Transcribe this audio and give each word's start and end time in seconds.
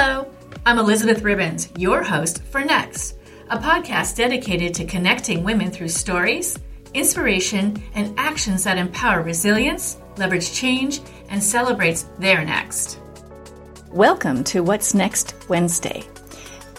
Hello, 0.00 0.30
I'm 0.64 0.78
Elizabeth 0.78 1.22
Ribbons, 1.22 1.70
your 1.76 2.04
host 2.04 2.44
for 2.44 2.64
Next, 2.64 3.16
a 3.50 3.58
podcast 3.58 4.14
dedicated 4.14 4.72
to 4.74 4.84
connecting 4.84 5.42
women 5.42 5.72
through 5.72 5.88
stories, 5.88 6.56
inspiration, 6.94 7.82
and 7.96 8.16
actions 8.16 8.62
that 8.62 8.78
empower 8.78 9.22
resilience, 9.22 9.98
leverage 10.16 10.52
change, 10.52 11.00
and 11.30 11.42
celebrates 11.42 12.04
their 12.20 12.44
next. 12.44 13.00
Welcome 13.90 14.44
to 14.44 14.62
What's 14.62 14.94
Next 14.94 15.34
Wednesday, 15.48 16.04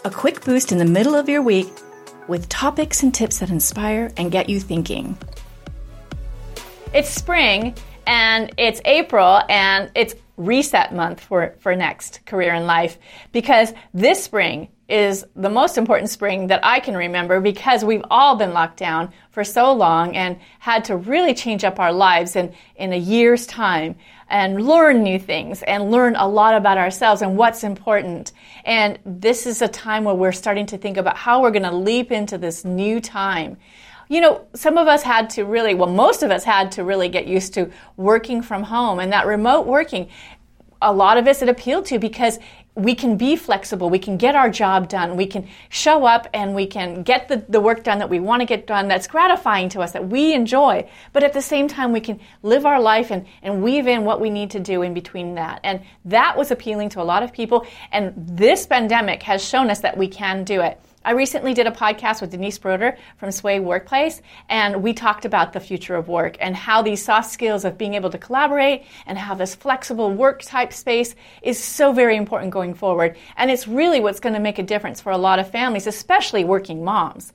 a 0.06 0.10
quick 0.10 0.46
boost 0.46 0.72
in 0.72 0.78
the 0.78 0.86
middle 0.86 1.14
of 1.14 1.28
your 1.28 1.42
week 1.42 1.68
with 2.30 2.48
topics 2.48 3.04
and 3.04 3.14
tips 3.14 3.40
that 3.40 3.50
inspire 3.50 4.14
and 4.16 4.32
get 4.32 4.48
you 4.48 4.62
thinking. 4.62 5.18
It's 6.94 7.10
spring 7.10 7.76
and 8.08 8.54
it's 8.58 8.80
April 8.86 9.42
and 9.50 9.92
it's 9.94 10.16
reset 10.40 10.96
month 10.96 11.20
for, 11.20 11.56
for 11.60 11.76
next 11.76 12.26
career 12.26 12.54
in 12.54 12.66
life 12.66 12.98
because 13.34 13.74
this 13.94 14.24
spring 14.24 14.70
is 14.88 15.26
the 15.36 15.50
most 15.50 15.78
important 15.78 16.10
spring 16.10 16.48
that 16.48 16.62
I 16.64 16.80
can 16.80 16.96
remember 16.96 17.42
because 17.42 17.84
we've 17.84 18.04
all 18.10 18.38
been 18.38 18.54
locked 18.54 18.78
down 18.78 19.12
for 19.32 19.44
so 19.44 19.74
long 19.74 20.16
and 20.16 20.40
had 20.58 20.86
to 20.86 20.96
really 20.96 21.34
change 21.34 21.64
up 21.64 21.78
our 21.78 21.92
lives 21.92 22.36
in, 22.36 22.54
in 22.78 22.94
a 22.94 22.98
year's 22.98 23.46
time 23.46 23.96
and 24.30 24.66
learn 24.66 25.04
new 25.04 25.20
things 25.20 25.62
and 25.64 25.92
learn 25.92 26.16
a 26.16 26.28
lot 26.28 26.56
about 26.56 26.78
ourselves 26.78 27.22
and 27.22 27.38
what's 27.38 27.64
important. 27.64 28.32
And 28.64 28.98
this 29.06 29.46
is 29.46 29.62
a 29.62 29.68
time 29.68 30.06
where 30.06 30.16
we're 30.16 30.32
starting 30.32 30.66
to 30.68 30.78
think 30.78 30.98
about 30.98 31.18
how 31.18 31.42
we're 31.42 31.52
going 31.52 31.64
to 31.64 31.76
leap 31.76 32.12
into 32.12 32.38
this 32.38 32.64
new 32.64 33.02
time 33.02 33.58
you 34.10 34.22
know, 34.22 34.48
some 34.56 34.78
of 34.78 34.88
us 34.88 35.04
had 35.04 35.30
to 35.32 35.46
really, 35.46 35.76
well, 35.76 35.90
most 35.90 36.24
of 36.24 36.32
us 36.32 36.44
had 36.44 36.72
to 36.74 36.84
really 36.84 37.10
get 37.10 37.28
used 37.28 37.54
to 37.54 37.72
working 37.96 38.42
from 38.42 38.64
home 38.64 39.00
and 39.00 39.14
that 39.14 39.28
remote 39.28 39.68
working. 39.68 40.10
A 40.82 40.92
lot 40.92 41.18
of 41.18 41.28
us 41.28 41.44
it 41.44 41.50
appealed 41.50 41.86
to 41.88 42.00
because 42.00 42.40
we 42.74 42.96
can 42.96 43.18
be 43.18 43.36
flexible, 43.36 43.90
we 43.90 44.00
can 44.00 44.18
get 44.18 44.36
our 44.36 44.50
job 44.50 44.88
done, 44.88 45.18
we 45.18 45.28
can 45.28 45.48
show 45.68 46.06
up 46.06 46.28
and 46.34 46.56
we 46.56 46.66
can 46.66 47.04
get 47.04 47.28
the, 47.28 47.44
the 47.50 47.60
work 47.60 47.84
done 47.84 48.00
that 48.00 48.10
we 48.10 48.20
want 48.20 48.42
to 48.42 48.46
get 48.46 48.66
done 48.66 48.88
that's 48.88 49.06
gratifying 49.06 49.70
to 49.70 49.82
us, 49.82 49.92
that 49.92 50.08
we 50.08 50.34
enjoy. 50.34 50.90
But 51.12 51.24
at 51.24 51.34
the 51.34 51.42
same 51.42 51.68
time, 51.68 51.92
we 51.92 52.00
can 52.00 52.20
live 52.42 52.66
our 52.66 52.82
life 52.82 53.12
and, 53.12 53.28
and 53.44 53.62
weave 53.62 53.86
in 53.86 54.06
what 54.06 54.22
we 54.22 54.30
need 54.30 54.50
to 54.52 54.60
do 54.60 54.82
in 54.82 54.94
between 54.94 55.36
that. 55.36 55.60
And 55.64 55.82
that 56.06 56.38
was 56.38 56.52
appealing 56.52 56.90
to 56.90 57.02
a 57.02 57.04
lot 57.04 57.22
of 57.22 57.34
people. 57.34 57.68
And 57.92 58.14
this 58.16 58.66
pandemic 58.66 59.22
has 59.24 59.44
shown 59.44 59.70
us 59.70 59.82
that 59.82 59.98
we 59.98 60.08
can 60.08 60.46
do 60.46 60.62
it. 60.62 60.80
I 61.06 61.12
recently 61.12 61.54
did 61.54 61.66
a 61.66 61.72
podcast 61.72 62.20
with 62.20 62.32
Denise 62.32 62.58
Broder 62.58 62.98
from 63.16 63.32
Sway 63.32 63.62
Workplace, 63.62 64.22
and 64.50 64.84
we 64.84 64.94
talked 64.94 65.24
about 65.24 65.54
the 65.54 65.62
future 65.62 65.96
of 65.96 66.10
work 66.10 66.36
and 66.42 66.54
how 66.54 66.82
these 66.82 67.04
soft 67.04 67.32
skills 67.32 67.64
of 67.64 67.78
being 67.78 67.94
able 67.94 68.10
to 68.10 68.18
collaborate 68.18 68.84
and 69.06 69.18
how 69.18 69.34
this 69.34 69.56
flexible 69.56 70.14
work 70.14 70.42
type 70.42 70.74
space 70.74 71.16
is 71.42 71.58
so 71.58 71.94
very 71.94 72.18
important 72.18 72.52
going 72.52 72.74
forward. 72.74 73.16
And 73.38 73.50
it's 73.50 73.66
really 73.66 74.02
what's 74.02 74.20
going 74.20 74.36
to 74.36 74.42
make 74.42 74.60
a 74.60 74.64
difference 74.64 75.00
for 75.00 75.14
a 75.14 75.18
lot 75.18 75.40
of 75.40 75.50
families, 75.50 75.88
especially 75.88 76.44
working 76.44 76.84
moms 76.84 77.32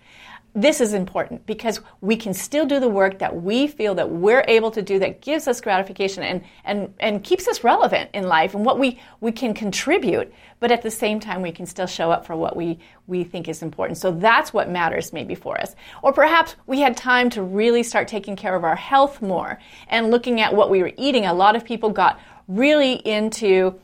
this 0.55 0.81
is 0.81 0.95
important 0.95 1.45
because 1.47 1.81
we 2.01 2.17
can 2.17 2.33
still 2.33 2.65
do 2.65 2.79
the 2.79 2.89
work 2.89 3.19
that 3.19 3.43
we 3.43 3.67
feel 3.67 3.95
that 3.97 4.09
we're 4.09 4.45
able 4.47 4.71
to 4.71 4.83
do 4.83 5.01
that 5.01 5.21
gives 5.21 5.49
us 5.49 5.61
gratification 5.61 6.23
and, 6.23 6.45
and, 6.65 6.95
and 7.01 7.25
keeps 7.25 7.49
us 7.49 7.65
relevant 7.65 8.09
in 8.15 8.29
life 8.29 8.55
and 8.55 8.65
what 8.65 8.79
we, 8.79 9.01
we 9.21 9.33
can 9.33 9.53
contribute. 9.53 10.33
But 10.61 10.71
at 10.71 10.83
the 10.83 10.93
same 10.93 11.19
time 11.19 11.43
we 11.43 11.51
can 11.51 11.67
still 11.67 11.89
show 11.89 12.13
up 12.13 12.25
for 12.25 12.37
what 12.37 12.57
we, 12.57 12.79
we 13.09 13.25
think 13.25 13.49
is 13.49 13.63
important. 13.63 13.99
So 13.99 14.13
that's 14.13 14.53
what 14.53 14.71
matters 14.71 15.13
maybe 15.13 15.35
for 15.35 15.61
us. 15.61 15.75
Or 16.03 16.13
perhaps 16.13 16.55
we 16.69 16.81
had 16.81 16.97
time 16.97 17.31
to 17.31 17.43
really 17.43 17.83
start 17.83 18.07
taking 18.07 18.37
care 18.37 18.55
of 18.55 18.63
our 18.63 18.77
health 18.77 19.21
more 19.21 19.59
and 19.89 20.13
looking 20.13 20.41
at 20.41 20.55
what 20.55 20.71
we 20.71 20.83
were 20.83 20.93
eating. 20.97 21.27
A 21.27 21.35
lot 21.35 21.57
of 21.57 21.65
people 21.65 21.91
got 21.91 22.21
really 22.47 22.93
into 22.93 23.81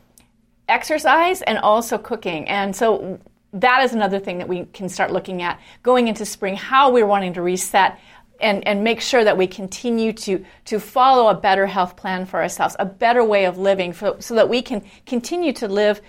exercise 0.69 1.41
and 1.41 1.57
also 1.57 1.97
cooking. 1.97 2.47
And 2.47 2.73
so 2.73 3.19
that 3.53 3.83
is 3.83 3.93
another 3.93 4.19
thing 4.19 4.37
that 4.37 4.47
we 4.47 4.65
can 4.65 4.89
start 4.89 5.11
looking 5.11 5.41
at 5.41 5.59
going 5.83 6.07
into 6.07 6.25
spring, 6.25 6.55
how 6.55 6.91
we're 6.91 7.05
wanting 7.05 7.33
to 7.33 7.41
reset 7.41 7.99
and, 8.39 8.65
and 8.67 8.83
make 8.83 9.01
sure 9.01 9.23
that 9.23 9.37
we 9.37 9.47
continue 9.47 10.13
to, 10.13 10.43
to 10.65 10.79
follow 10.79 11.27
a 11.27 11.35
better 11.35 11.67
health 11.67 11.95
plan 11.95 12.25
for 12.25 12.41
ourselves, 12.41 12.75
a 12.79 12.85
better 12.85 13.23
way 13.23 13.45
of 13.45 13.57
living 13.57 13.93
for, 13.93 14.15
so 14.19 14.35
that 14.35 14.49
we 14.49 14.61
can 14.61 14.83
continue 15.05 15.53
to 15.53 15.67
live 15.67 16.01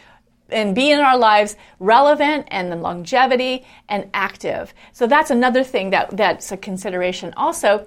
and 0.49 0.75
be 0.75 0.91
in 0.91 0.99
our 0.99 1.17
lives 1.17 1.57
relevant 1.79 2.47
and 2.51 2.83
longevity 2.83 3.65
and 3.89 4.09
active. 4.15 4.73
So 4.93 5.07
that's 5.07 5.31
another 5.31 5.65
thing 5.65 5.91
that, 5.91 6.17
that's 6.17 6.53
a 6.53 6.57
consideration. 6.57 7.33
Also, 7.37 7.87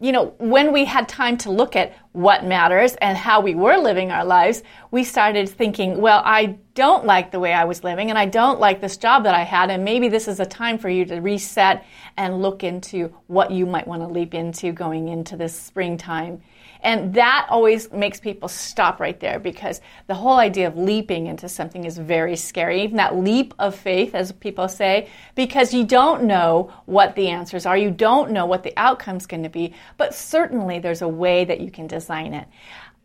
you 0.00 0.12
know, 0.12 0.34
when 0.38 0.72
we 0.72 0.84
had 0.84 1.08
time 1.08 1.38
to 1.38 1.50
look 1.50 1.74
at 1.74 1.96
what 2.16 2.46
matters 2.46 2.94
and 3.02 3.18
how 3.18 3.42
we 3.42 3.54
were 3.54 3.76
living 3.76 4.10
our 4.10 4.24
lives, 4.24 4.62
we 4.90 5.04
started 5.04 5.46
thinking, 5.50 6.00
well, 6.00 6.22
I 6.24 6.56
don't 6.72 7.04
like 7.04 7.30
the 7.30 7.38
way 7.38 7.52
I 7.52 7.64
was 7.64 7.84
living 7.84 8.08
and 8.08 8.18
I 8.18 8.24
don't 8.24 8.58
like 8.58 8.80
this 8.80 8.96
job 8.96 9.24
that 9.24 9.34
I 9.34 9.42
had, 9.42 9.70
and 9.70 9.84
maybe 9.84 10.08
this 10.08 10.26
is 10.26 10.40
a 10.40 10.46
time 10.46 10.78
for 10.78 10.88
you 10.88 11.04
to 11.04 11.20
reset 11.20 11.84
and 12.16 12.40
look 12.40 12.64
into 12.64 13.14
what 13.26 13.50
you 13.50 13.66
might 13.66 13.86
want 13.86 14.00
to 14.00 14.08
leap 14.08 14.32
into 14.32 14.72
going 14.72 15.08
into 15.08 15.36
this 15.36 15.54
springtime 15.54 16.40
and 16.86 17.14
that 17.14 17.48
always 17.50 17.90
makes 17.90 18.20
people 18.20 18.48
stop 18.48 19.00
right 19.00 19.18
there 19.18 19.40
because 19.40 19.80
the 20.06 20.14
whole 20.14 20.38
idea 20.38 20.68
of 20.68 20.76
leaping 20.76 21.26
into 21.26 21.48
something 21.48 21.84
is 21.84 21.98
very 21.98 22.36
scary. 22.36 22.82
Even 22.82 22.96
that 22.98 23.16
leap 23.16 23.54
of 23.58 23.74
faith, 23.74 24.14
as 24.14 24.30
people 24.30 24.68
say, 24.68 25.08
because 25.34 25.74
you 25.74 25.84
don't 25.84 26.22
know 26.22 26.72
what 26.84 27.16
the 27.16 27.26
answers 27.26 27.66
are. 27.66 27.76
You 27.76 27.90
don't 27.90 28.30
know 28.30 28.46
what 28.46 28.62
the 28.62 28.72
outcome's 28.76 29.26
going 29.26 29.42
to 29.42 29.48
be, 29.48 29.74
but 29.96 30.14
certainly 30.14 30.78
there's 30.78 31.02
a 31.02 31.08
way 31.08 31.44
that 31.44 31.60
you 31.60 31.72
can 31.72 31.88
design 31.88 32.05
it. 32.10 32.46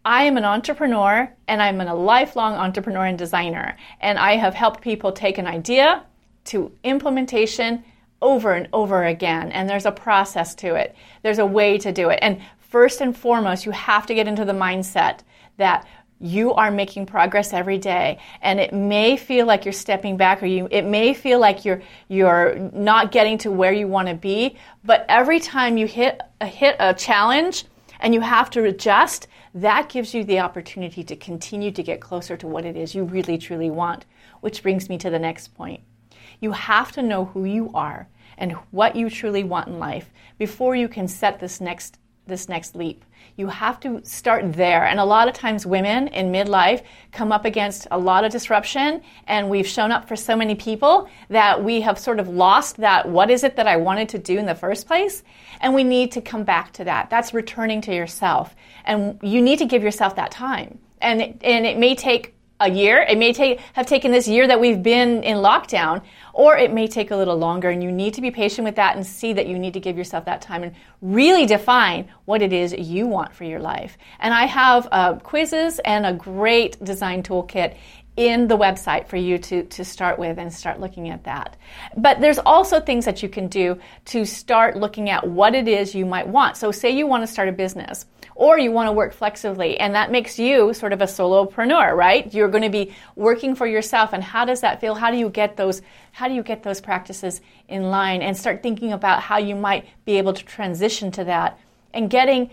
I 0.04 0.24
am 0.24 0.38
an 0.38 0.46
entrepreneur 0.46 1.32
and 1.48 1.62
I'm 1.62 1.80
a 1.80 1.94
lifelong 1.94 2.56
entrepreneur 2.56 3.06
and 3.06 3.18
designer. 3.18 3.78
And 4.00 4.18
I 4.18 4.36
have 4.38 4.54
helped 4.54 4.82
people 4.82 5.12
take 5.12 5.38
an 5.38 5.46
idea 5.46 6.04
to 6.46 6.72
implementation 6.84 7.84
over 8.22 8.54
and 8.54 8.68
over 8.74 9.04
again. 9.06 9.52
And 9.52 9.70
there's 9.70 9.86
a 9.86 9.92
process 9.92 10.56
to 10.56 10.76
it. 10.76 10.96
There's 11.22 11.40
a 11.40 11.46
way 11.46 11.78
to 11.80 11.92
do 11.92 12.10
it. 12.10 12.20
And 12.22 12.42
first 12.60 13.02
and 13.02 13.16
foremost, 13.16 13.66
you 13.66 13.72
have 13.72 14.06
to 14.08 14.14
get 14.14 14.28
into 14.28 14.46
the 14.46 14.54
mindset 14.54 15.20
that 15.58 15.86
you 16.22 16.54
are 16.54 16.70
making 16.72 17.08
progress 17.08 17.52
every 17.52 17.80
day 17.80 18.20
and 18.44 18.60
it 18.60 18.72
may 18.74 19.18
feel 19.18 19.48
like 19.48 19.66
you're 19.66 19.74
stepping 19.74 20.18
back 20.18 20.44
or 20.44 20.46
you 20.46 20.68
it 20.70 20.84
may 20.84 21.16
feel 21.16 21.40
like 21.40 21.66
you're 21.66 21.82
you're 22.10 22.56
not 22.74 23.12
getting 23.12 23.40
to 23.40 23.50
where 23.50 23.74
you 23.74 23.88
want 23.88 24.08
to 24.08 24.14
be 24.14 24.56
but 24.84 25.04
every 25.10 25.40
time 25.40 25.78
you 25.78 25.88
hit 25.88 26.22
a 26.40 26.46
hit 26.46 26.76
a 26.80 26.94
challenge 26.94 27.66
and 28.02 28.14
you 28.14 28.22
have 28.22 28.50
to 28.50 28.64
adjust 28.66 29.28
that 29.54 29.90
gives 29.90 30.14
you 30.14 30.24
the 30.24 30.40
opportunity 30.40 31.04
to 31.04 31.16
continue 31.16 31.72
to 31.72 31.84
get 31.84 32.02
closer 32.02 32.36
to 32.36 32.48
what 32.48 32.66
it 32.66 32.76
is 32.76 32.96
you 32.96 33.04
really 33.04 33.38
truly 33.38 33.70
want 33.70 34.06
which 34.42 34.64
brings 34.64 34.90
me 34.90 34.98
to 34.98 35.10
the 35.10 35.20
next 35.20 35.56
point. 35.56 35.82
You 36.40 36.52
have 36.52 36.92
to 36.94 37.04
know 37.04 37.26
who 37.26 37.46
you 37.46 37.72
are 37.74 38.10
and 38.38 38.54
what 38.72 38.96
you 38.96 39.10
truly 39.10 39.44
want 39.44 39.68
in 39.68 39.80
life 39.80 40.12
before 40.38 40.76
you 40.76 40.88
can 40.88 41.08
set 41.08 41.40
this 41.40 41.62
next 41.62 42.00
this 42.28 42.48
next 42.50 42.76
leap. 42.76 43.04
You 43.36 43.48
have 43.48 43.80
to 43.82 44.02
start 44.04 44.54
there. 44.54 44.86
And 44.86 45.00
a 45.00 45.06
lot 45.06 45.28
of 45.28 45.34
times, 45.34 45.66
women 45.66 46.08
in 46.10 46.32
midlife 46.32 46.84
come 47.12 47.32
up 47.32 47.46
against 47.46 47.88
a 47.92 47.98
lot 47.98 48.24
of 48.24 48.32
disruption, 48.32 49.02
and 49.28 49.50
we've 49.50 49.68
shown 49.68 49.92
up 49.92 50.08
for 50.08 50.16
so 50.16 50.36
many 50.36 50.56
people 50.56 51.10
that 51.30 51.64
we 51.64 51.82
have 51.82 51.98
sort 51.98 52.20
of 52.20 52.28
lost 52.28 52.78
that 52.78 53.08
what 53.08 53.30
is 53.32 53.44
it 53.44 53.56
that 53.56 53.68
I 53.68 53.78
wanted 53.78 54.10
to 54.10 54.20
do 54.20 54.38
in 54.38 54.46
the 54.46 54.56
first 54.56 54.88
place? 54.88 55.24
And 55.62 55.74
we 55.74 55.84
need 55.84 56.12
to 56.14 56.22
come 56.22 56.44
back 56.44 56.74
to 56.74 56.84
that. 56.84 57.10
That's 57.10 57.34
returning 57.34 57.82
to 57.82 57.96
yourself. 57.96 58.56
And 58.86 59.20
you 59.22 59.42
need 59.42 59.60
to 59.60 59.66
give 59.66 59.84
yourself 59.84 60.16
that 60.16 60.32
time. 60.32 60.80
And 61.02 61.22
it, 61.22 61.42
and 61.44 61.66
it 61.66 61.78
may 61.78 61.96
take 61.96 62.36
a 62.62 62.70
year. 62.70 63.02
It 63.02 63.18
may 63.18 63.34
take, 63.34 63.60
have 63.74 63.86
taken 63.86 64.12
this 64.12 64.28
year 64.28 64.48
that 64.48 64.60
we've 64.60 64.82
been 64.82 65.24
in 65.24 65.38
lockdown, 65.38 66.04
or 66.34 66.58
it 66.58 66.72
may 66.72 66.88
take 66.88 67.12
a 67.12 67.16
little 67.16 67.38
longer. 67.38 67.70
And 67.70 67.84
you 67.84 67.92
need 67.92 68.14
to 68.14 68.22
be 68.22 68.32
patient 68.32 68.66
with 68.66 68.76
that 68.76 68.96
and 68.96 69.06
see 69.06 69.34
that 69.34 69.48
you 69.48 69.60
need 69.60 69.74
to 69.74 69.80
give 69.80 69.98
yourself 69.98 70.26
that 70.26 70.42
time 70.42 70.64
and 70.64 70.74
really 71.02 71.46
define 71.46 72.08
what 72.26 72.42
it 72.42 72.54
is 72.54 72.74
you 72.74 73.08
want 73.08 73.34
for 73.34 73.44
your 73.44 73.60
life. 73.60 73.98
And 74.20 74.34
I 74.34 74.46
have 74.46 74.88
uh, 74.92 75.16
quizzes 75.16 75.80
and 75.80 76.06
a 76.06 76.14
great 76.14 76.82
design 76.84 77.24
toolkit 77.24 77.76
in 78.18 78.48
the 78.48 78.58
website 78.58 79.08
for 79.08 79.16
you 79.16 79.38
to, 79.38 79.64
to 79.64 79.86
start 79.86 80.20
with 80.20 80.38
and 80.38 80.52
start 80.52 80.80
looking 80.80 81.10
at 81.10 81.24
that. 81.24 81.56
But 81.96 82.20
there's 82.20 82.40
also 82.40 82.80
things 82.80 83.06
that 83.06 83.24
you 83.24 83.30
can 83.30 83.48
do 83.48 83.80
to 84.06 84.26
start 84.26 84.76
looking 84.76 85.10
at 85.10 85.28
what 85.28 85.56
it 85.56 85.68
is 85.68 85.96
you 85.96 86.06
might 86.06 86.28
want. 86.28 86.58
So, 86.58 86.72
say 86.72 86.90
you 86.92 87.08
want 87.08 87.24
to 87.24 87.28
start 87.28 87.48
a 87.48 87.54
business 87.54 88.06
or 88.36 88.58
you 88.58 88.72
want 88.72 88.88
to 88.88 88.92
work 88.92 89.14
flexibly, 89.14 89.80
and 89.80 89.94
that 89.94 90.12
makes 90.12 90.40
you 90.40 90.74
sort 90.74 90.94
of 90.94 91.02
a 91.02 91.06
solopreneur, 91.06 91.96
right? 91.96 92.34
You're 92.34 92.48
going 92.48 92.64
to 92.64 92.70
be 92.70 92.94
working 93.16 93.56
for 93.56 93.68
yourself, 93.68 94.14
and 94.14 94.24
how 94.24 94.46
does 94.46 94.62
that 94.62 94.82
feel? 94.82 94.96
How 94.96 95.12
do 95.12 95.18
you 95.18 95.30
get 95.30 95.58
those? 95.58 95.82
How 96.12 96.28
do 96.28 96.34
you 96.34 96.44
get 96.44 96.64
those 96.64 96.82
practices 96.82 97.40
in 97.68 97.84
line 97.84 98.22
and 98.22 98.36
start 98.36 98.64
thinking 98.64 98.94
about 98.94 99.22
how 99.22 99.38
you 99.38 99.56
might 99.56 99.86
be 100.06 100.18
able 100.18 100.34
to 100.34 100.44
transition 100.44 101.12
to 101.12 101.24
that 101.26 101.60
and 101.94 102.10
getting 102.10 102.50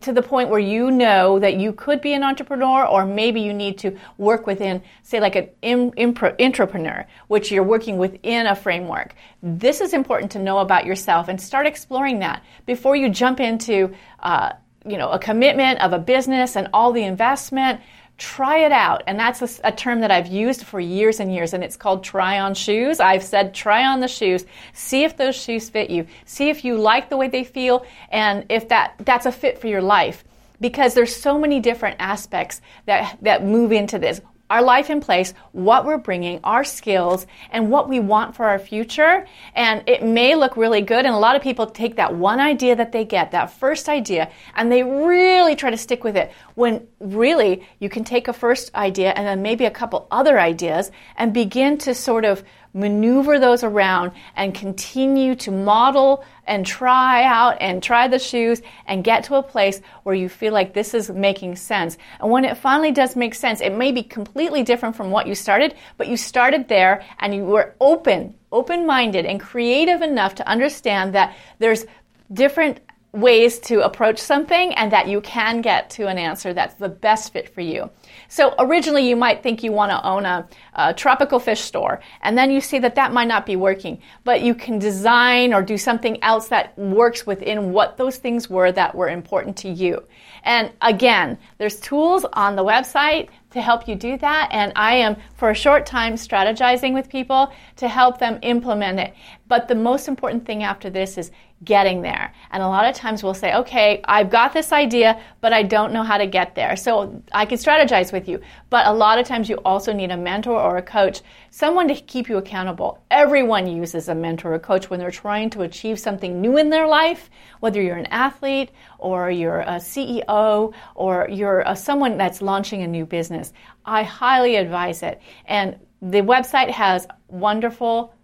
to 0.00 0.12
the 0.12 0.22
point 0.22 0.48
where 0.48 0.60
you 0.60 0.90
know 0.90 1.38
that 1.38 1.56
you 1.56 1.72
could 1.72 2.00
be 2.00 2.12
an 2.12 2.22
entrepreneur 2.22 2.86
or 2.86 3.06
maybe 3.06 3.40
you 3.40 3.52
need 3.52 3.78
to 3.78 3.96
work 4.18 4.46
within 4.46 4.82
say 5.02 5.20
like 5.20 5.36
an 5.36 5.50
intrapreneur 5.62 7.06
which 7.28 7.50
you're 7.50 7.62
working 7.62 7.96
within 7.96 8.46
a 8.46 8.54
framework. 8.54 9.14
This 9.42 9.80
is 9.80 9.92
important 9.92 10.32
to 10.32 10.38
know 10.38 10.58
about 10.58 10.86
yourself 10.86 11.28
and 11.28 11.40
start 11.40 11.66
exploring 11.66 12.20
that 12.20 12.42
before 12.66 12.96
you 12.96 13.08
jump 13.08 13.40
into 13.40 13.94
uh, 14.20 14.52
you 14.86 14.96
know 14.96 15.10
a 15.10 15.18
commitment 15.18 15.80
of 15.80 15.92
a 15.92 15.98
business 15.98 16.56
and 16.56 16.68
all 16.72 16.92
the 16.92 17.02
investment 17.02 17.80
try 18.18 18.58
it 18.58 18.72
out. 18.72 19.02
And 19.06 19.18
that's 19.18 19.42
a, 19.42 19.68
a, 19.68 19.72
term 19.72 20.00
that 20.00 20.10
I've 20.10 20.26
used 20.26 20.64
for 20.64 20.80
years 20.80 21.20
and 21.20 21.32
years, 21.32 21.52
and 21.52 21.62
it's 21.62 21.76
called 21.76 22.02
try 22.02 22.40
on 22.40 22.54
shoes. 22.54 22.98
I've 22.98 23.22
said 23.22 23.54
try 23.54 23.84
on 23.84 24.00
the 24.00 24.08
shoes, 24.08 24.46
see 24.72 25.04
if 25.04 25.16
those 25.16 25.36
shoes 25.36 25.68
fit 25.68 25.90
you, 25.90 26.06
see 26.24 26.48
if 26.48 26.64
you 26.64 26.76
like 26.78 27.10
the 27.10 27.16
way 27.16 27.28
they 27.28 27.44
feel, 27.44 27.84
and 28.10 28.46
if 28.48 28.68
that, 28.68 28.94
that's 29.00 29.26
a 29.26 29.32
fit 29.32 29.58
for 29.60 29.66
your 29.66 29.82
life. 29.82 30.24
Because 30.60 30.94
there's 30.94 31.14
so 31.14 31.38
many 31.38 31.60
different 31.60 31.96
aspects 31.98 32.62
that, 32.86 33.18
that 33.20 33.44
move 33.44 33.72
into 33.72 33.98
this 33.98 34.22
our 34.48 34.62
life 34.62 34.90
in 34.90 35.00
place, 35.00 35.34
what 35.52 35.84
we're 35.84 35.98
bringing, 35.98 36.40
our 36.44 36.64
skills, 36.64 37.26
and 37.50 37.70
what 37.70 37.88
we 37.88 38.00
want 38.00 38.36
for 38.36 38.46
our 38.46 38.58
future. 38.58 39.26
And 39.54 39.82
it 39.86 40.02
may 40.02 40.34
look 40.34 40.56
really 40.56 40.82
good. 40.82 41.04
And 41.04 41.14
a 41.14 41.18
lot 41.18 41.36
of 41.36 41.42
people 41.42 41.66
take 41.66 41.96
that 41.96 42.14
one 42.14 42.40
idea 42.40 42.76
that 42.76 42.92
they 42.92 43.04
get, 43.04 43.32
that 43.32 43.50
first 43.50 43.88
idea, 43.88 44.30
and 44.54 44.70
they 44.70 44.82
really 44.82 45.56
try 45.56 45.70
to 45.70 45.76
stick 45.76 46.04
with 46.04 46.16
it. 46.16 46.32
When 46.54 46.86
really 47.00 47.66
you 47.80 47.88
can 47.88 48.04
take 48.04 48.28
a 48.28 48.32
first 48.32 48.74
idea 48.74 49.10
and 49.10 49.26
then 49.26 49.42
maybe 49.42 49.64
a 49.64 49.70
couple 49.70 50.06
other 50.10 50.38
ideas 50.38 50.90
and 51.16 51.32
begin 51.32 51.78
to 51.78 51.94
sort 51.94 52.24
of 52.24 52.44
maneuver 52.76 53.38
those 53.38 53.64
around 53.64 54.12
and 54.36 54.54
continue 54.54 55.34
to 55.34 55.50
model 55.50 56.22
and 56.46 56.64
try 56.64 57.24
out 57.24 57.56
and 57.60 57.82
try 57.82 58.06
the 58.06 58.18
shoes 58.18 58.60
and 58.86 59.02
get 59.02 59.24
to 59.24 59.34
a 59.34 59.42
place 59.42 59.80
where 60.02 60.14
you 60.14 60.28
feel 60.28 60.52
like 60.52 60.74
this 60.74 60.92
is 60.92 61.10
making 61.10 61.56
sense. 61.56 61.96
And 62.20 62.30
when 62.30 62.44
it 62.44 62.56
finally 62.56 62.92
does 62.92 63.16
make 63.16 63.34
sense, 63.34 63.60
it 63.60 63.74
may 63.74 63.92
be 63.92 64.02
completely 64.02 64.62
different 64.62 64.94
from 64.94 65.10
what 65.10 65.26
you 65.26 65.34
started, 65.34 65.74
but 65.96 66.06
you 66.06 66.16
started 66.16 66.68
there 66.68 67.02
and 67.18 67.34
you 67.34 67.44
were 67.44 67.74
open, 67.80 68.34
open 68.52 68.86
minded, 68.86 69.24
and 69.24 69.40
creative 69.40 70.02
enough 70.02 70.34
to 70.36 70.46
understand 70.46 71.14
that 71.14 71.34
there's 71.58 71.86
different 72.32 72.80
ways 73.16 73.58
to 73.58 73.82
approach 73.82 74.18
something 74.18 74.74
and 74.74 74.92
that 74.92 75.08
you 75.08 75.20
can 75.22 75.62
get 75.62 75.88
to 75.88 76.06
an 76.06 76.18
answer 76.18 76.52
that's 76.52 76.74
the 76.74 76.88
best 76.88 77.32
fit 77.32 77.48
for 77.48 77.62
you. 77.62 77.90
So 78.28 78.54
originally 78.58 79.08
you 79.08 79.16
might 79.16 79.42
think 79.42 79.62
you 79.62 79.72
want 79.72 79.90
to 79.90 80.06
own 80.06 80.26
a, 80.26 80.46
a, 80.74 80.92
tropical 80.92 81.38
fish 81.38 81.60
store 81.60 82.00
and 82.20 82.36
then 82.36 82.50
you 82.50 82.60
see 82.60 82.78
that 82.80 82.94
that 82.96 83.12
might 83.12 83.28
not 83.28 83.46
be 83.46 83.56
working, 83.56 84.00
but 84.24 84.42
you 84.42 84.54
can 84.54 84.78
design 84.78 85.54
or 85.54 85.62
do 85.62 85.78
something 85.78 86.22
else 86.22 86.48
that 86.48 86.78
works 86.78 87.26
within 87.26 87.72
what 87.72 87.96
those 87.96 88.18
things 88.18 88.50
were 88.50 88.70
that 88.72 88.94
were 88.94 89.08
important 89.08 89.56
to 89.58 89.68
you. 89.68 90.02
And 90.42 90.70
again, 90.82 91.38
there's 91.58 91.80
tools 91.80 92.26
on 92.34 92.54
the 92.54 92.64
website 92.64 93.28
to 93.56 93.62
help 93.62 93.88
you 93.88 93.94
do 93.94 94.16
that. 94.18 94.48
And 94.52 94.72
I 94.76 94.94
am, 94.94 95.16
for 95.34 95.50
a 95.50 95.54
short 95.54 95.84
time, 95.86 96.14
strategizing 96.14 96.94
with 96.94 97.08
people 97.08 97.52
to 97.76 97.88
help 97.88 98.18
them 98.18 98.38
implement 98.42 99.00
it. 99.00 99.14
But 99.48 99.68
the 99.68 99.74
most 99.74 100.08
important 100.08 100.44
thing 100.46 100.62
after 100.62 100.90
this 100.90 101.18
is 101.18 101.30
getting 101.64 102.02
there. 102.02 102.34
And 102.50 102.62
a 102.62 102.68
lot 102.68 102.86
of 102.86 102.94
times 102.94 103.22
we'll 103.22 103.32
say, 103.32 103.54
okay, 103.54 104.02
I've 104.04 104.28
got 104.28 104.52
this 104.52 104.72
idea, 104.72 105.20
but 105.40 105.54
I 105.54 105.62
don't 105.62 105.92
know 105.92 106.02
how 106.02 106.18
to 106.18 106.26
get 106.26 106.54
there. 106.54 106.76
So 106.76 107.22
I 107.32 107.46
can 107.46 107.56
strategize 107.56 108.12
with 108.12 108.28
you. 108.28 108.40
But 108.68 108.86
a 108.86 108.92
lot 108.92 109.18
of 109.18 109.26
times 109.26 109.48
you 109.48 109.56
also 109.64 109.92
need 109.92 110.10
a 110.10 110.16
mentor 110.16 110.60
or 110.60 110.76
a 110.76 110.82
coach, 110.82 111.22
someone 111.50 111.88
to 111.88 111.94
keep 111.94 112.28
you 112.28 112.36
accountable. 112.36 113.02
Everyone 113.10 113.66
uses 113.66 114.08
a 114.08 114.14
mentor 114.14 114.52
or 114.54 114.58
coach 114.58 114.90
when 114.90 115.00
they're 115.00 115.10
trying 115.10 115.48
to 115.50 115.62
achieve 115.62 115.98
something 115.98 116.40
new 116.40 116.58
in 116.58 116.68
their 116.68 116.86
life, 116.86 117.30
whether 117.60 117.80
you're 117.80 117.96
an 117.96 118.06
athlete 118.06 118.70
or 118.98 119.30
you're 119.30 119.60
a 119.60 119.76
CEO 119.76 120.74
or 120.94 121.26
you're 121.30 121.60
a, 121.60 121.74
someone 121.74 122.18
that's 122.18 122.42
launching 122.42 122.82
a 122.82 122.86
new 122.86 123.06
business. 123.06 123.45
I 123.84 124.02
highly 124.02 124.56
advise 124.56 125.02
it. 125.02 125.20
And 125.46 125.78
the 126.02 126.20
website 126.20 126.70
has 126.70 127.06
wonderful 127.28 128.14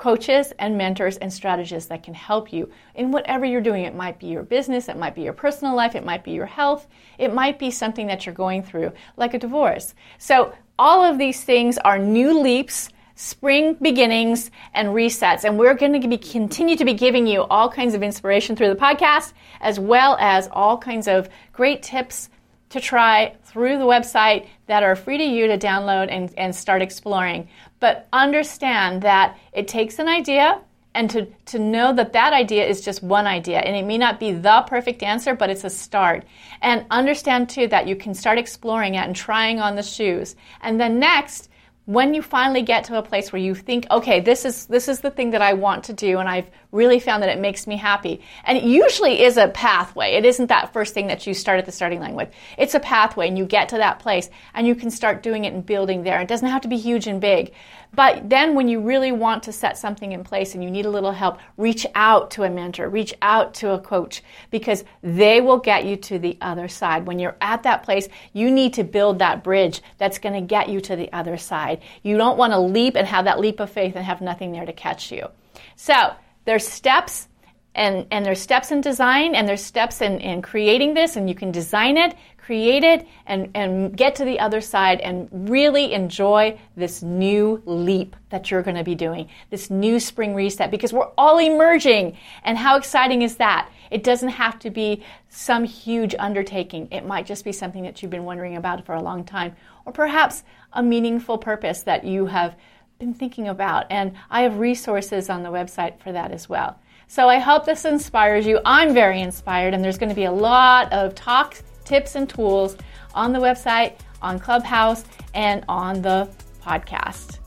coaches 0.00 0.52
and 0.58 0.78
mentors 0.78 1.18
and 1.18 1.30
strategists 1.30 1.90
that 1.90 2.02
can 2.02 2.14
help 2.14 2.52
you 2.52 2.70
in 2.94 3.12
whatever 3.12 3.44
you're 3.44 3.60
doing. 3.60 3.84
It 3.84 3.94
might 3.94 4.18
be 4.18 4.28
your 4.28 4.42
business, 4.42 4.88
it 4.88 4.96
might 4.96 5.14
be 5.14 5.22
your 5.22 5.34
personal 5.34 5.76
life, 5.76 5.94
it 5.94 6.04
might 6.04 6.24
be 6.24 6.30
your 6.32 6.46
health, 6.46 6.88
it 7.18 7.34
might 7.34 7.58
be 7.58 7.70
something 7.70 8.06
that 8.06 8.24
you're 8.24 8.34
going 8.34 8.62
through, 8.62 8.92
like 9.18 9.34
a 9.34 9.38
divorce. 9.38 9.94
So, 10.18 10.54
all 10.78 11.04
of 11.04 11.18
these 11.18 11.44
things 11.44 11.76
are 11.78 11.98
new 11.98 12.40
leaps. 12.40 12.88
Spring 13.16 13.74
beginnings 13.74 14.50
and 14.72 14.88
resets, 14.88 15.44
and 15.44 15.58
we're 15.58 15.74
going 15.74 16.00
to 16.00 16.08
be, 16.08 16.16
continue 16.16 16.74
to 16.74 16.86
be 16.86 16.94
giving 16.94 17.26
you 17.26 17.42
all 17.42 17.68
kinds 17.68 17.92
of 17.92 18.02
inspiration 18.02 18.56
through 18.56 18.70
the 18.70 18.80
podcast, 18.80 19.34
as 19.60 19.78
well 19.78 20.16
as 20.18 20.48
all 20.50 20.78
kinds 20.78 21.06
of 21.06 21.28
great 21.52 21.82
tips 21.82 22.30
to 22.70 22.80
try 22.80 23.34
through 23.44 23.78
the 23.78 23.84
website 23.84 24.46
that 24.66 24.82
are 24.82 24.96
free 24.96 25.18
to 25.18 25.24
you 25.24 25.46
to 25.48 25.58
download 25.58 26.08
and, 26.10 26.32
and 26.36 26.54
start 26.54 26.82
exploring. 26.82 27.48
But 27.80 28.08
understand 28.12 29.02
that 29.02 29.38
it 29.52 29.68
takes 29.68 29.98
an 29.98 30.08
idea 30.08 30.60
and 30.94 31.08
to, 31.10 31.26
to 31.46 31.58
know 31.58 31.92
that 31.92 32.12
that 32.12 32.32
idea 32.32 32.66
is 32.66 32.80
just 32.80 33.02
one 33.02 33.26
idea 33.26 33.58
and 33.58 33.76
it 33.76 33.84
may 33.84 33.98
not 33.98 34.18
be 34.18 34.32
the 34.32 34.64
perfect 34.66 35.02
answer 35.02 35.34
but 35.34 35.48
it's 35.48 35.62
a 35.62 35.70
start 35.70 36.24
and 36.62 36.84
understand 36.90 37.48
too 37.48 37.68
that 37.68 37.86
you 37.86 37.94
can 37.94 38.12
start 38.12 38.38
exploring 38.38 38.94
it 38.94 39.04
and 39.04 39.14
trying 39.14 39.60
on 39.60 39.76
the 39.76 39.82
shoes 39.82 40.34
and 40.62 40.80
then 40.80 40.98
next 40.98 41.48
when 41.86 42.14
you 42.14 42.22
finally 42.22 42.62
get 42.62 42.84
to 42.84 42.98
a 42.98 43.02
place 43.02 43.32
where 43.32 43.42
you 43.42 43.54
think, 43.54 43.86
okay, 43.90 44.20
this 44.20 44.44
is 44.44 44.66
this 44.66 44.86
is 44.86 45.00
the 45.00 45.10
thing 45.10 45.30
that 45.30 45.42
I 45.42 45.54
want 45.54 45.84
to 45.84 45.92
do, 45.92 46.18
and 46.18 46.28
I've 46.28 46.48
really 46.72 47.00
found 47.00 47.22
that 47.22 47.30
it 47.30 47.40
makes 47.40 47.66
me 47.66 47.76
happy. 47.76 48.20
And 48.44 48.56
it 48.56 48.64
usually 48.64 49.22
is 49.22 49.36
a 49.36 49.48
pathway. 49.48 50.12
It 50.12 50.24
isn't 50.24 50.46
that 50.46 50.72
first 50.72 50.94
thing 50.94 51.08
that 51.08 51.26
you 51.26 51.34
start 51.34 51.58
at 51.58 51.66
the 51.66 51.72
starting 51.72 51.98
line 51.98 52.14
with. 52.14 52.30
It's 52.58 52.74
a 52.74 52.80
pathway, 52.80 53.28
and 53.28 53.36
you 53.36 53.44
get 53.44 53.70
to 53.70 53.78
that 53.78 53.98
place, 53.98 54.30
and 54.54 54.66
you 54.66 54.74
can 54.74 54.90
start 54.90 55.22
doing 55.22 55.46
it 55.46 55.52
and 55.52 55.66
building 55.66 56.02
there. 56.02 56.20
It 56.20 56.28
doesn't 56.28 56.48
have 56.48 56.62
to 56.62 56.68
be 56.68 56.76
huge 56.76 57.06
and 57.06 57.20
big. 57.20 57.52
But 57.92 58.30
then 58.30 58.54
when 58.54 58.68
you 58.68 58.80
really 58.80 59.10
want 59.10 59.42
to 59.44 59.52
set 59.52 59.76
something 59.76 60.12
in 60.12 60.22
place 60.22 60.54
and 60.54 60.62
you 60.62 60.70
need 60.70 60.86
a 60.86 60.90
little 60.90 61.10
help, 61.10 61.38
reach 61.56 61.86
out 61.94 62.30
to 62.32 62.44
a 62.44 62.50
mentor, 62.50 62.88
reach 62.88 63.14
out 63.20 63.54
to 63.54 63.72
a 63.72 63.80
coach 63.80 64.22
because 64.50 64.84
they 65.02 65.40
will 65.40 65.58
get 65.58 65.84
you 65.84 65.96
to 65.96 66.18
the 66.18 66.38
other 66.40 66.68
side. 66.68 67.06
When 67.06 67.18
you're 67.18 67.36
at 67.40 67.64
that 67.64 67.82
place, 67.82 68.08
you 68.32 68.50
need 68.50 68.74
to 68.74 68.84
build 68.84 69.18
that 69.18 69.42
bridge 69.42 69.82
that's 69.98 70.18
going 70.18 70.34
to 70.34 70.40
get 70.40 70.68
you 70.68 70.80
to 70.82 70.94
the 70.94 71.12
other 71.12 71.36
side. 71.70 71.86
You 72.02 72.16
don't 72.16 72.38
want 72.38 72.52
to 72.52 72.58
leap 72.58 72.96
and 72.96 73.06
have 73.06 73.24
that 73.24 73.40
leap 73.40 73.60
of 73.60 73.70
faith 73.70 73.96
and 73.96 74.04
have 74.04 74.20
nothing 74.20 74.52
there 74.52 74.66
to 74.66 74.72
catch 74.72 75.12
you. 75.12 75.28
So, 75.76 76.12
there's 76.44 76.66
steps 76.66 77.28
and, 77.74 78.06
and 78.10 78.24
there's 78.24 78.40
steps 78.40 78.72
in 78.72 78.80
design 78.80 79.34
and 79.34 79.46
there's 79.46 79.62
steps 79.62 80.00
in, 80.00 80.20
in 80.20 80.42
creating 80.42 80.94
this 80.94 81.16
and 81.16 81.28
you 81.28 81.34
can 81.34 81.52
design 81.52 81.96
it 81.96 82.14
create 82.50 82.82
it 82.82 83.06
and, 83.26 83.48
and 83.54 83.96
get 83.96 84.16
to 84.16 84.24
the 84.24 84.40
other 84.40 84.60
side 84.60 84.98
and 85.02 85.28
really 85.48 85.92
enjoy 85.92 86.58
this 86.74 87.00
new 87.00 87.62
leap 87.64 88.16
that 88.30 88.50
you're 88.50 88.62
going 88.62 88.76
to 88.76 88.82
be 88.82 88.96
doing, 88.96 89.28
this 89.50 89.70
new 89.70 90.00
spring 90.00 90.34
reset, 90.34 90.68
because 90.68 90.92
we're 90.92 91.12
all 91.16 91.38
emerging. 91.38 92.16
And 92.42 92.58
how 92.58 92.76
exciting 92.76 93.22
is 93.22 93.36
that? 93.36 93.70
It 93.92 94.02
doesn't 94.02 94.30
have 94.30 94.58
to 94.60 94.70
be 94.70 95.04
some 95.28 95.62
huge 95.62 96.16
undertaking. 96.18 96.88
It 96.90 97.06
might 97.06 97.24
just 97.24 97.44
be 97.44 97.52
something 97.52 97.84
that 97.84 98.02
you've 98.02 98.10
been 98.10 98.24
wondering 98.24 98.56
about 98.56 98.84
for 98.84 98.96
a 98.96 99.00
long 99.00 99.22
time, 99.22 99.54
or 99.86 99.92
perhaps 99.92 100.42
a 100.72 100.82
meaningful 100.82 101.38
purpose 101.38 101.82
that 101.82 102.04
you 102.04 102.26
have 102.26 102.56
been 102.98 103.14
thinking 103.14 103.48
about. 103.48 103.86
And 103.90 104.12
I 104.30 104.42
have 104.42 104.58
resources 104.58 105.30
on 105.30 105.42
the 105.42 105.50
website 105.50 105.98
for 106.00 106.12
that 106.12 106.30
as 106.30 106.48
well. 106.48 106.78
So 107.08 107.28
I 107.28 107.38
hope 107.38 107.64
this 107.64 107.84
inspires 107.84 108.46
you. 108.46 108.60
I'm 108.64 108.94
very 108.94 109.20
inspired, 109.20 109.74
and 109.74 109.82
there's 109.82 109.98
going 109.98 110.10
to 110.10 110.14
be 110.14 110.24
a 110.24 110.32
lot 110.32 110.92
of 110.92 111.14
talks 111.14 111.64
tips 111.84 112.14
and 112.14 112.28
tools 112.28 112.76
on 113.14 113.32
the 113.32 113.38
website, 113.40 113.94
on 114.22 114.38
Clubhouse, 114.38 115.04
and 115.34 115.64
on 115.68 116.02
the 116.02 116.30
podcast. 116.62 117.38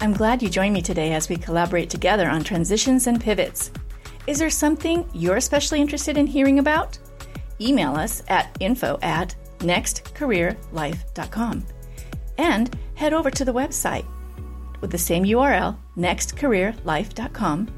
I'm 0.00 0.12
glad 0.12 0.42
you 0.42 0.50
joined 0.50 0.74
me 0.74 0.82
today 0.82 1.14
as 1.14 1.30
we 1.30 1.36
collaborate 1.36 1.88
together 1.88 2.28
on 2.28 2.44
transitions 2.44 3.06
and 3.06 3.18
pivots. 3.18 3.70
Is 4.26 4.38
there 4.38 4.50
something 4.50 5.08
you're 5.14 5.36
especially 5.36 5.80
interested 5.80 6.18
in 6.18 6.26
hearing 6.26 6.58
about? 6.58 6.98
Email 7.60 7.94
us 7.94 8.22
at 8.28 8.56
info 8.60 8.98
at 9.02 9.34
nextcareerlife.com 9.58 11.66
and 12.38 12.78
head 12.94 13.12
over 13.12 13.30
to 13.30 13.44
the 13.44 13.54
website 13.54 14.06
with 14.80 14.90
the 14.90 14.98
same 14.98 15.24
URL, 15.24 15.76
nextcareerlife.com, 15.96 17.68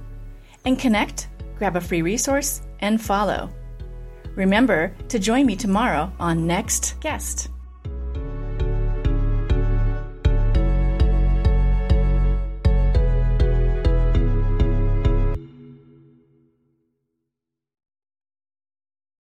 and 0.65 0.79
connect 0.79 1.29
grab 1.59 1.77
a 1.77 1.81
free 1.81 2.03
resource, 2.03 2.63
and 2.81 3.03
follow. 3.03 3.51
Remember 4.37 4.95
to 5.09 5.19
join 5.19 5.45
me 5.45 5.57
tomorrow 5.57 6.13
on 6.21 6.47
Next 6.47 6.99
Guest. 7.01 7.49